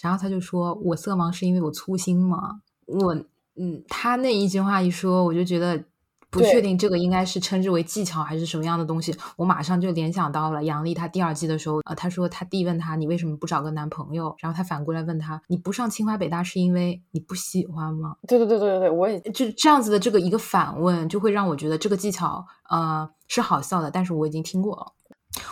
[0.02, 2.62] 然后他就说：“我色盲是因为我粗心吗？”
[3.00, 3.16] 我
[3.56, 5.84] 嗯，他那一句话一说，我就觉得
[6.30, 9.16] 不确定这个应该是称之为技巧还是什么样的东西。
[9.36, 18.16] 我马上就联想到了杨笠，他第二季的时候，呃，他说他弟问他你为什么不找个男朋友，然后他反过来问他你不上清华北大是因为你不喜欢吗？
[18.28, 24.88] 对对对对对对，我也就这样子的这个一个反问，就会让我觉得这个技巧呃是好笑的，但是我已经听过了。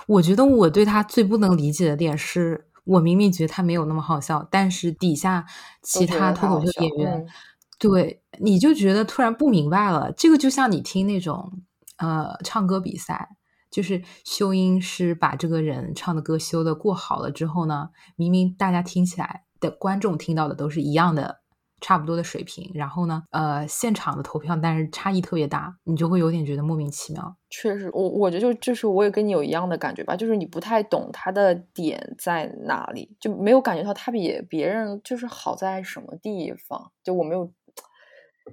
[0.08, 5.46] 我觉得我对他最不能理解的点是，我明明觉得他没有那么好笑，但是底下
[5.84, 7.26] 其他脱口秀演员，
[7.78, 10.12] 对你就觉得突然不明白了。
[10.12, 11.62] 这个就像你听那种
[11.98, 13.30] 呃唱歌比赛，
[13.70, 21.41] 就是修音师把这个人唱的歌修的过好了之后呢，明明大家听起来的观众听到的都是一样的。
[21.82, 27.36] 差不多的水平，然后呢，呃，现场的投票，但是差异特别大，你就会有点觉得莫名其妙。
[27.50, 36.92] 确实，我我觉得就就是我也跟你有一样的感觉吧，就是你不太懂他的点在哪里，就没有感觉到他比别人就是好在什么地方。
[37.04, 37.52] 就我没有，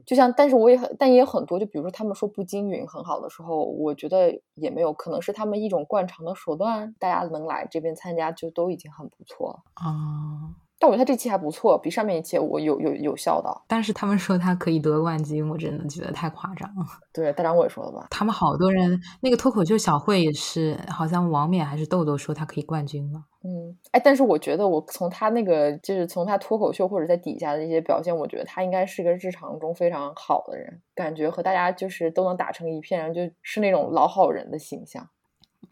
[0.06, 10.54] 就像，但是我也很，但也很多，就比如说他们说不均匀很好的时候，我觉得也没有，可能是他们一种惯常的手段，大家能来这边参加就都已经很不错了啊。
[10.80, 13.64] 但我觉得他这期还不错，比上面一期我有有有笑到。
[13.66, 16.84] 但是他们说他可以得冠军，我真的觉得太夸张了。
[17.12, 18.06] 对，大张伟说的吧？
[18.10, 23.24] 他们好多人，那个脱口秀小会也是，好像王冕还是豆豆说他可以冠军了。
[23.42, 35.08] 嗯，哎，但是我觉得我从他那个，就是从他脱口秀或者在底下的一些表现，我觉得他应该是个日常中非常好的人，感觉和大家就是都能打成一片，就是那种老好人的形象。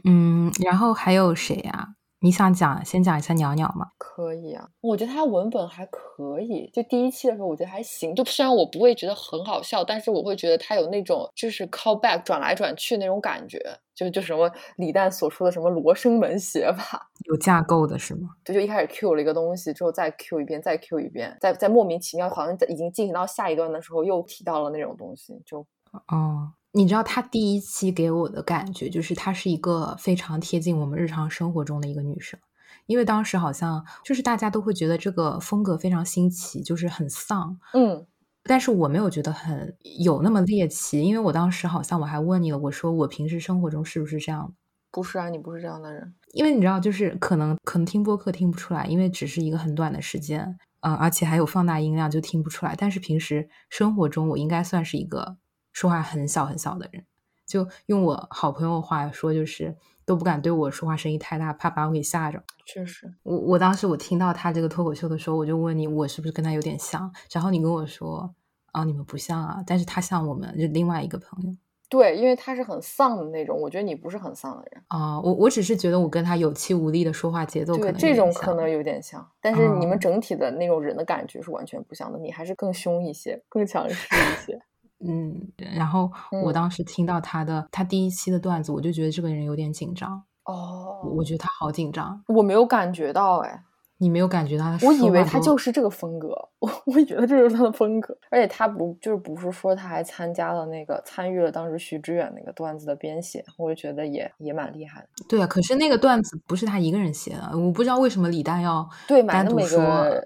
[0.05, 1.96] 嗯，然后还有谁呀？
[2.27, 3.87] 你想讲先讲一下鸟鸟吗？
[3.99, 6.69] 可以啊，我觉得他文本还可以。
[6.73, 8.13] 就第一期的时候，我觉得还行。
[8.17, 13.61] 就虽然我不会觉得很好笑，但是我会觉得他有那种就是 call back 转来转去那种感觉。
[13.95, 18.31] 就就什么李诞所说的什么罗生门写法，有架构的是吗？
[18.43, 25.65] 对，就一开始 Q 了一个东西，之后再 Q 一遍，再 Q 一遍，再再莫名其妙，好像在已经进行到下一段的时候又提到了那种东西，就
[26.09, 26.51] 哦。
[26.77, 32.39] 你知道她第一期给我的感觉就是她是一个非常贴近我们日常生活中的一个女生，
[32.85, 38.07] 因为当时好像就是大家都会觉得这个风格非常新奇，就是很丧，嗯，
[38.43, 44.53] 但是我没有觉得很有那么猎奇，因为我当时好像我还问你了，我说我平时生活中是不是这样？
[44.91, 55.39] 不是啊，你不是这样的人，因为你知道，就是可能可能听播客听不出来，因为只是一个很短的时间，嗯，而且还有放大音量就听不出来，但是平时生活中我应该算是一个。
[55.77, 57.05] 说话很小很小的人，
[57.47, 62.43] 就用我好朋友话说，就是都不敢对我说话，声音太大，怕把我给吓着。
[62.65, 67.13] 确实，我我当时我听到他这个脱口秀的时候，我就问你，我是不是跟他有点像？
[67.31, 68.35] 然后你跟我说，
[68.73, 71.55] 啊，你们不像啊，但是他像我们就另外一个朋友。
[71.91, 75.21] 对，因为他是很丧的那种，我觉得你不是很丧的人啊。
[75.21, 82.19] 我我只是觉得我跟他有气无力的说话节奏，对这种可能有点像，但是你们整体的那种人的感觉是完全不像的。
[82.19, 84.59] 你还是更凶一些，更强势一些。
[84.99, 86.11] 嗯，然后
[86.45, 93.63] 我当时听到他的他第一期的段子，我就觉得这个人有点紧张哦，我觉得他好紧张，我没有感觉到哎，
[93.99, 94.87] 你没有感觉到他？
[94.87, 96.29] 我以为他就是这个风格，
[96.61, 105.09] 我我觉得这是他的风格，而且他不就是不是说他还参加了那个参与了当时徐志远那个段子的编写，我就觉得也也蛮厉害的。
[105.29, 110.23] 对啊，可是那个段子不是他一个人写的，我不知道为什么李诞要对买那么一个。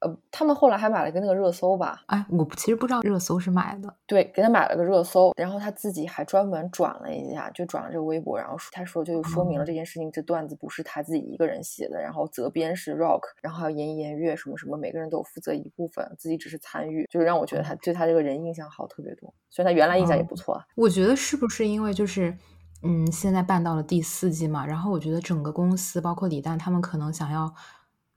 [0.00, 2.02] 呃，他们后来还买了个那个热搜吧？
[2.06, 3.92] 哎，我其实不知道热搜是买的。
[4.06, 19.34] 对，给他买了个热搜，然后他自己还专门转了一下，就转了这个微博，然后他说就说明了这件事情，这段子不是他自己一个人写的，然后责编是 Rock，然后还有严颜悦什么什么，每个人都有负责一部分，自己只是参与，就是让我觉得他对他这个人印象好特别多。
[19.50, 20.62] 虽然他原来印象也不错。
[20.76, 22.36] 我觉得是不是因为就是
[22.84, 27.52] 嗯，现在办到了第四季嘛，然后我觉得整个公司包括李诞他们可能想要，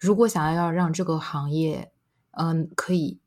[0.02, 1.94] 如果想要要让这个行业。
[2.34, 3.20] 嗯，可以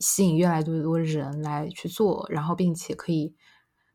[0.00, 3.34] 吸引越来越多人来去做，然后并且可以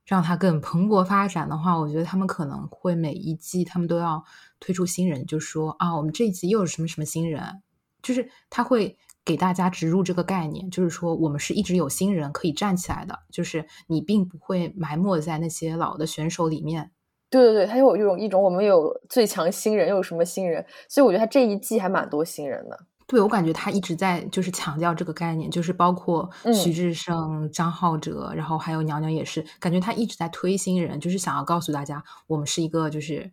[0.04, 4.24] 让它更蓬勃发展的话，我觉得他们可能会每一季他们都要
[4.60, 7.62] 推出新人，就说啊，我们这一季又有什么什么新人，
[8.02, 16.90] 就是他会给大家植入这个概念，就是说我们是一直有新人可以站起来的，就是你并不会埋没在那些老的选手里面。
[17.36, 22.80] 对对对，他有一种一种我们有最强新人，又有什么新人，所以我觉得他这一季还蛮多新人的。
[23.08, 33.32] 对，我感觉他一直在就是强调这个概念，就是包括徐志胜、张浩哲，然后还有娘娘也是，感觉他一直在推新人，就是想要告诉大家，我们是一个就是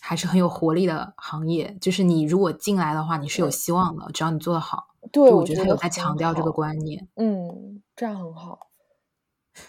[0.00, 4.88] 还是很有活力的行业，就是你如果进来的话，你是有希望的，只要你做得好。
[5.12, 7.06] 对，我觉得他有在强调这个观念。
[7.16, 8.70] 嗯，这样很好。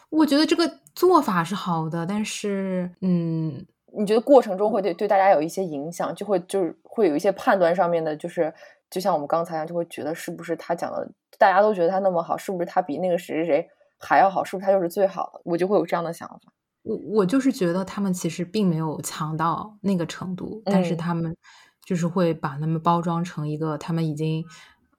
[0.10, 3.66] 我觉得这个做法是好的，但是，嗯，
[3.98, 8.54] 你觉得过程中会对对大家有一些影响，就会就是会有一些判断上面的，就是。
[8.90, 14.44] 就像我们刚才一样，就会觉得是不是他讲的，大家都觉得他那么好，是不是他比那个谁谁谁还要好？
[14.44, 15.42] 是不是他就是最好的？
[15.46, 16.54] 我就会有这样的想法。
[16.84, 21.36] 我我就是觉得他们其实并没有强到那个程度，但是他们
[21.84, 24.46] 就是会把他们包装成一个他们已经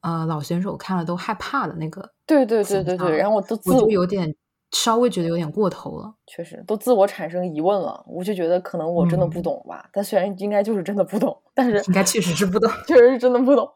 [0.01, 2.11] 呃老选手看了都害怕的那个。
[2.27, 4.35] 对对对对对，然后我都我就有点
[4.75, 6.15] 稍微觉得有点过头了。
[6.27, 9.89] 确实，都自我产生疑问了，我就觉得可能我真的不嗯懂吧。
[9.93, 12.71] 但虽然应该就是真的不懂，但是应该确实是不懂。
[12.87, 13.67] 确实是真的不懂。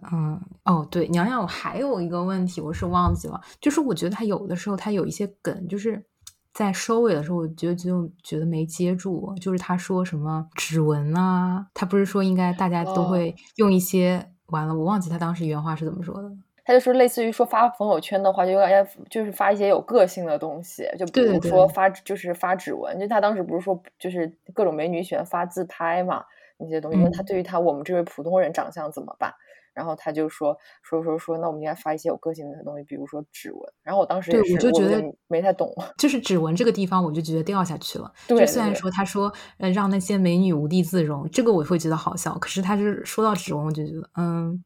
[0.12, 6.04] 嗯，哦，对，娘娘，我还有一个问题，我是忘记了，就是我觉得他有的时候他有一些梗，就是
[6.52, 16.30] 在收尾的时候，我觉得就觉得没接住，就是他说什么指纹啊，他不是说应该大家都哦会用一些，完了，我忘记他当时原话是怎么说的。
[16.68, 26.22] 他就说，类似于说发朋友圈的话，就有点就是发一些有个性的东西，就比如说发就是发指纹，就他当时不是说就是各种美女喜欢发自拍嘛
[26.58, 29.32] 那些东西，那他嗯对于他我们这位普通人长相怎么办？
[29.72, 33.62] 然后他就说说说说，那我们应该发一些有个性的东西，比如说指纹。
[33.82, 35.72] 然后我当时对，我就觉得没太懂。
[35.96, 38.12] 就是指纹这个地方，我就觉得掉下去了。
[38.26, 44.62] 对就虽然说他说呃让那些美女无地自容，这个我会觉得好笑，可是他就是说到指纹，我就觉得嗯，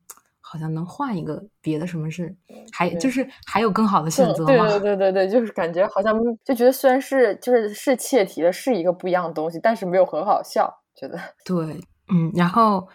[0.53, 2.37] 好像能换一个别的什么事，
[2.71, 4.69] 还就是还有更好的选择对吗？
[4.69, 11.19] 对对对对，就是感觉好像就觉得虽然是就是是切题的，是一个不一样的东西，但是没有很好笑，觉得。
[11.43, 11.81] 对，
[12.13, 12.87] 嗯，然后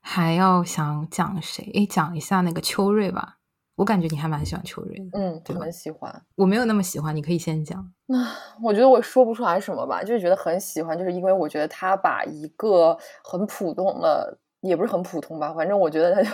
[0.00, 1.70] 还要想讲谁？
[1.74, 3.36] 诶，讲一下那个秋瑞吧。
[3.76, 6.22] 我感觉你还蛮喜欢秋瑞的，嗯，很喜欢。
[6.36, 7.92] 我没有那么喜欢，你可以先讲。
[8.06, 8.24] 那
[8.62, 16.30] 我觉得我说不出来什么吧，就是觉得很喜欢，就是因为我觉得他把一个很普通的，也不是很普通吧，反正我觉得他就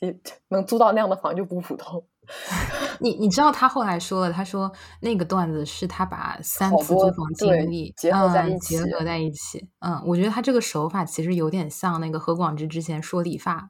[0.00, 0.16] 也
[0.48, 2.04] 能租到那样的房就不普通。
[3.00, 9.68] 你你知道他后来说了，他说那个段子是他把三次租房对经历结合在嗯一起结合在一起。
[9.80, 13.68] 嗯，我觉得他这个手法其实有点像那个何广智之前说理发，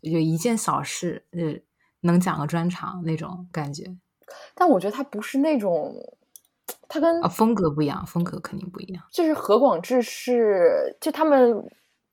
[0.00, 1.60] 有一件小事，呃，
[2.02, 3.96] 能讲个专场那种感觉。
[4.54, 5.92] 但我觉得他不是那种，
[6.86, 9.02] 他跟啊，风格不一样，风格肯定不一样。
[9.10, 11.68] 就是何广智是就他们。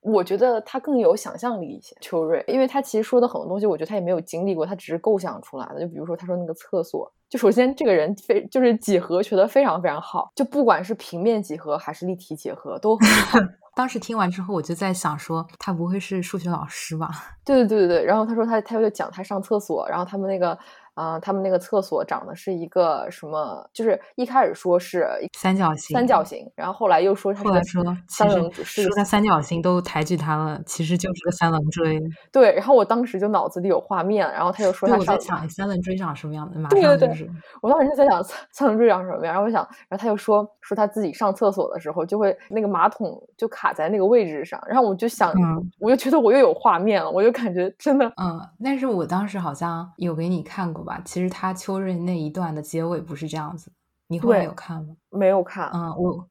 [0.06, 5.80] 我觉得他更有想象力一些，秋瑞，因为他其实说的很多东西，我觉得他也没有经历过，他只是构想出来的。
[5.82, 13.39] 就比如说他说那个厕所，就首先这个人非就是几何学的非常非常好，就不管是平面几何还是立体几何都很好。
[13.76, 17.10] 当时听完之后，我就在想说，他不会是数学老师吧？
[17.44, 18.06] 对对对对对。
[18.06, 20.58] 然后他说他他就讲他上厕所，然后他们那个
[20.95, 23.69] 啊、呃他们那个厕所长的是一个什么？
[23.71, 32.01] 就是一开始说是三角形，三角形，然后后来又说他是说，三棱是说他三角形都抬举他了，其实就是个三棱锥。
[32.31, 32.53] 对。
[32.55, 37.29] 然后我当时就脑子里有画面，然后他又说对，他在想三棱锥长什么样的，马对对对。
[37.62, 51.02] 我当时就在想三三棱锥长什么样，然后我想，然后他又说说他自己上厕所的时候就会那个马桶就卡在那个位置上，然后我就想，嗯我就觉得我又有画面了，我就感觉真的嗯，但是我当时好像有给你看过吧？
[51.04, 53.71] 其实他秋日那一段的结尾不是这样子，
[54.08, 54.95] 你后来有看吗？
[55.10, 56.30] 没有看，嗯，我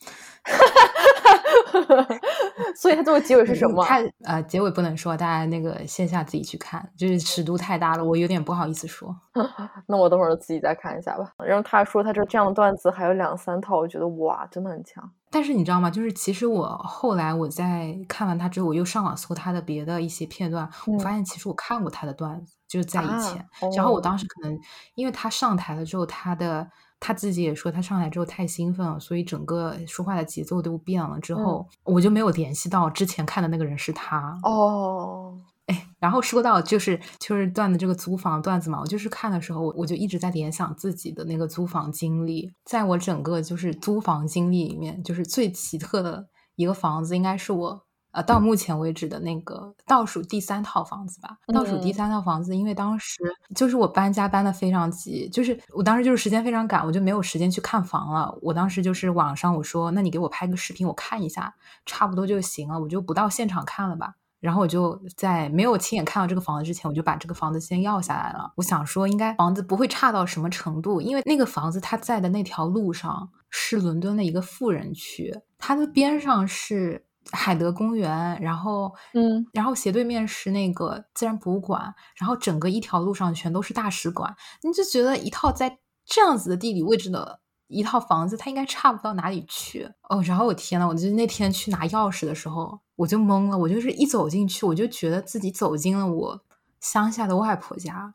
[2.76, 3.84] 所以他最后结尾是什么？
[3.84, 9.14] 他呃，结尾不能说，大家那个线下自己去看，就是尺度太大了，我有点不好意思说。
[9.86, 11.32] 那我等会儿自己再看一下吧。
[11.44, 15.08] 然后他说他这这样的段子还有两三套，我觉得哇，真的很强。
[15.30, 15.90] 但是你知道吗？
[15.90, 23.46] 就是其实我后来我在看完他之后，我又上网搜他的别的一些片段，我嗯发现其实我看过他的段子，就是在以啊前。
[23.76, 24.58] 然后我哦当时可能
[24.94, 26.66] 因为他上台了之后，他的
[26.98, 31.20] 他自己也说他上来之后太兴奋了，所以整个说话的节奏都变了。
[31.20, 34.38] 之后、我就没有联系到之前看的那个人是他。
[34.42, 42.52] 哦，哎，然后说到就是就是段子这个租房段子嘛，我就是看的时候，我我就一直在联想自己的那个租房经历。
[42.64, 47.85] 在我整个就是租房经历里面，就是最奇特的一个房子，应该是我
[48.16, 51.36] 呃到目前为止的那个倒数第三套房子吧。
[51.52, 53.20] 倒数第嗯三套房子，因为当时
[53.54, 58.34] 就是我搬家搬的非常急，就是我当时就是时间非常赶，我就没有时间去看房了。
[58.40, 64.14] 我当时就是网上我说，那你给我拍个视频，我看一下，差不多就行了，我就不到现场看了吧。
[64.40, 68.52] 然后我就在没有亲眼看到这个房子之前，我就把这个房子先要下来了。
[68.56, 87.40] 我想说，应该房子不会差到什么程度，因为那个房子它在的那条路上是伦敦的一个富人区，它的边上是海德公园，然后嗯，然后斜对面是那个自然博物馆，然后整个一条路上全都是大使馆，你就觉得一套在这样子的地理位置的。
[87.68, 90.22] 一套房子，它应该差不到哪里去哦。
[90.22, 93.58] 然后我天呐，我就那天去拿钥匙的时候，我就懵了。
[93.58, 96.40] 我就是一走进去，我就觉得自己走进了我
[96.78, 98.14] 乡下的外婆家。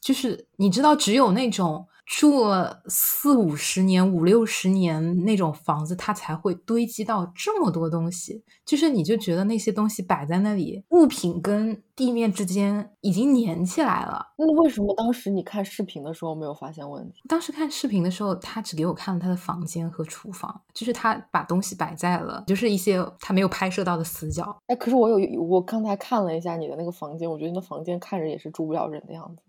[0.00, 8.42] 就是你知道，只有那种住了四五十年、五六十年那种房子，它才会堆积到这么多东西。
[8.66, 14.26] 就是你就觉得那些东西摆在那里，物品跟地面之间已经粘起来了。
[14.36, 17.22] 那为什么当时你看视频的时候没有发现问题？
[17.28, 24.58] 当时看视频的时候，他只给我看了他的房间和厨房，就是他把东西摆在了，就是一些他没有拍摄到的死角。
[24.66, 29.44] 哎，可是我有我刚才看了一下你的那个房间，我觉得那房间看着也是住不了人的样子。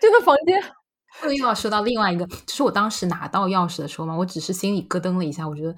[0.00, 0.62] 就 那房间，
[1.24, 5.74] 又要说到另外一个，就是我当时拿到钥匙的时候嘛，我只是心里咯噔了一下，我觉得。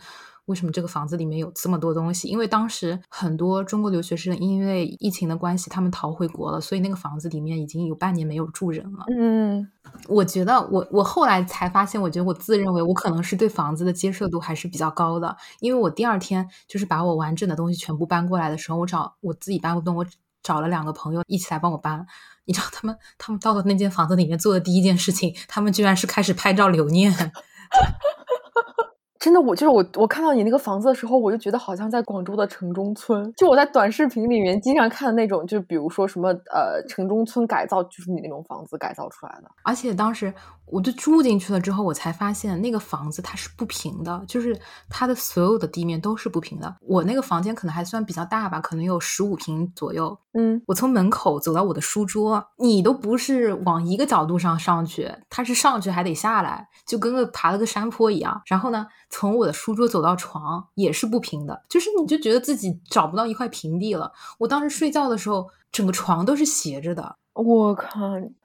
[0.47, 2.29] 为什么这个房子里面有这么多东西？
[2.29, 9.07] 因为当时很多中国留学生因为疫情的关系，他们逃回国了，所以那个房子里面已经有半年没有住人了。
[9.09, 9.67] 嗯，
[10.07, 20.05] 我觉得我我后来才发现，我觉得我自认为我可能是对房子的接受度还是比较高的，因为我第二天就是把我完整的东西全部搬过来的时候，我找我自己搬不动，我
[20.45, 22.07] 找了两个朋友一起来帮我搬。
[22.45, 27.12] 你知道他们他们到了那间房子里面做的第一件事情，他们居然是开始拍照留念。
[29.25, 33.33] 真的，我就是我，我看到你那个房子的时候，我就觉得好像在广州的城中村。
[33.39, 39.51] 就我在短视频里面经常看的那种，就比如说什么呃城中村改造，就是你那种房子改造出来的。
[39.62, 40.31] 而且当时
[40.66, 44.55] 我就住进去了之后，我才发现那个房子它是不平的，就是
[44.91, 46.77] 它的所有的地面都是不平的。
[46.83, 50.18] 我那个房间可能还算比较大吧，可能有十五平左右。
[50.37, 58.43] 嗯，我从门口走到我的书桌，你都不是往一个角度上上去，它是上去还得下来，就跟个爬了个山坡一样。
[58.45, 58.87] 然后呢？
[59.17, 64.12] 从我的书桌走到床也是不平的，就是你就觉得自己找不到一块平地了。
[64.39, 67.15] 我当时睡觉的时候，整个床都是斜着的。
[67.35, 67.89] 我靠！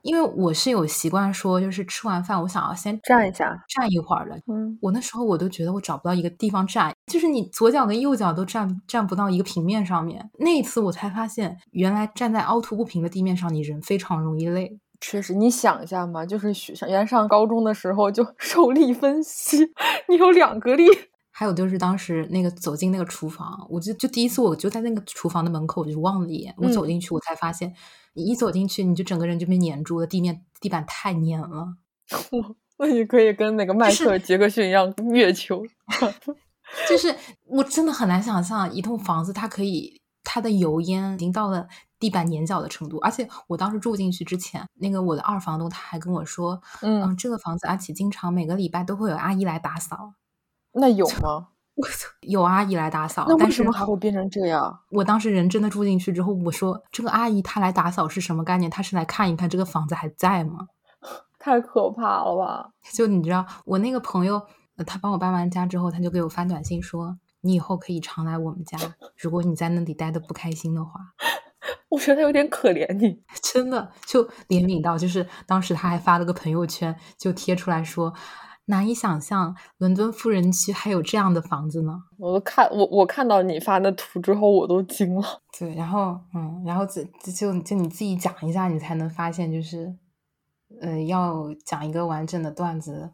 [0.03, 4.39] 因为我是有习惯说，就是吃完饭我想要先站一下，站一会儿的。
[4.45, 10.30] 嗯，我那时候我都觉得我找不到一个地方站，就是你左脚跟右脚都站站不到一个平面上面。
[10.38, 14.80] 那一次我才发现，原来站在凹凸不平的地面上，你人非常容易累。
[15.01, 19.57] 确实，你想一下嘛，就是学原来上高中的时候就 受力分析，
[20.07, 20.85] 你有两个力。
[21.31, 26.53] 还有就是当时那个走进那个厨房，我就就第一次我就在那个厨房的门口，我就望了一眼。
[26.57, 27.73] 我走进去，我才发现，
[28.13, 31.75] 你一走进去，你就整个人就被粘住了，地面地板太粘了。
[32.77, 35.63] 那你可以跟那个迈克尔杰克逊一样月球。
[36.89, 39.98] 就是我真的很难想象，一栋房子它可以
[40.30, 41.67] 它的油烟已经到了。
[41.99, 50.13] 地板粘脚的程度，而且我当时住进去之前，那个我的二房东他还跟我说，嗯，这个房子阿奇经常每个礼拜都会有阿姨来打扫。
[50.71, 51.49] 那有吗？
[51.75, 54.80] 我操有阿姨来打扫，那为什么还会变成这样？
[54.91, 58.71] 我当时人真的住进去之后，我说这个阿姨她来打扫是什么概念？
[58.71, 60.69] 她是来看一看这个房子还在吗？
[61.38, 62.69] 太可怕了吧！
[62.93, 64.41] 就你知道，我那个朋友，
[64.88, 68.77] 他帮我搬完家之后，他就给我发短信说，你以后可以常来我们家，
[69.17, 70.91] 如果你在那里待的不开心的话。
[71.89, 78.13] 我觉得他有点可怜你， 真的就怜悯到，就是当时他还发了个朋友圈，就贴出来说，
[78.65, 82.03] 难以想象伦敦富人区还有这样的房子呢。
[82.17, 85.41] 我都看我我看到你发那图之后，我都惊了。
[85.57, 89.93] 对，然后嗯，然后就就就你自己讲一下，你才能发现，就是
[90.81, 93.11] 呃，要讲一个完整的段子。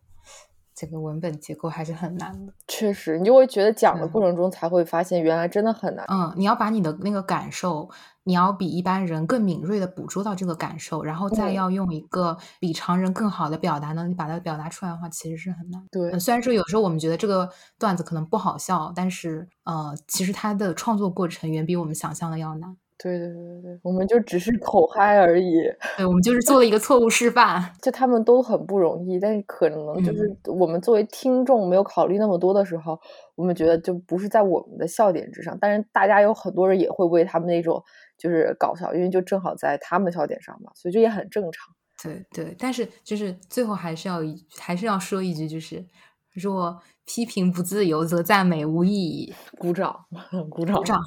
[0.75, 6.05] 这个文本结构还是很难的，确实，你就会觉得讲的过程中才会发现，原来真的很难。
[6.09, 7.89] 嗯，你要把你的那个感受，
[8.25, 15.81] 你要比一般人更敏锐的捕捉到这个感受，然后再要用一个比常人更好的表达能力把它表达出来的话，其实是很难。
[15.89, 17.49] 对，虽然说有时候我们觉得这个
[17.79, 22.75] 段子可能不好笑，但是呃，其实它的创作过程远比我们想象的要难。
[22.97, 25.55] 对对对对，我们就只是口嗨而已。
[25.97, 27.61] 对，我们就是做了一个错误示范。
[27.81, 32.97] 就他们都很不容易，但是可能就是我们作为听众没有考虑那么多的时候，
[33.35, 35.57] 我们觉得就不是在我们的笑点之上。
[35.59, 37.83] 但是大家有很多人也会为他们那种
[38.17, 41.73] 就是搞笑，因为就正好在他们笑点上嘛，所以这也很正常。
[42.01, 44.19] 对对，但是就是最后还是要
[44.57, 45.85] 还是要说一句，就是
[46.33, 49.33] 若批评不自由，则赞美无意义。
[49.57, 50.05] 鼓掌，
[50.49, 51.01] 鼓掌，鼓掌。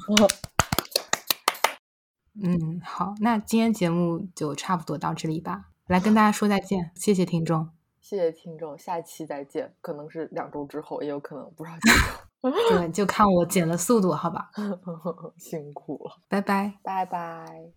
[2.41, 5.65] 嗯，好，那今天节目就差不多到这里吧。
[5.87, 7.69] 来跟大家说再见，谢谢听众，
[7.99, 14.51] 谢谢听众，下期再见，可能是两周之后，也有可能不知道几周， 对，就看我剪的速度，好吧？
[15.37, 17.71] 辛苦了，拜拜，拜拜。